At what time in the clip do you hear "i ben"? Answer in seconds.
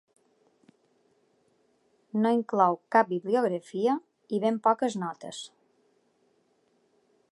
4.39-4.59